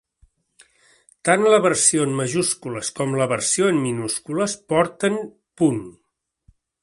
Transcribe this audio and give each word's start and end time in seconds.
Tant 1.27 1.43
la 1.55 1.59
versió 1.65 2.05
en 2.09 2.15
majúscules 2.21 2.89
com 3.01 3.13
la 3.21 3.29
versió 3.35 3.69
en 3.73 3.79
minúscules 3.85 4.57
porten 4.75 5.23
punt. 5.63 5.85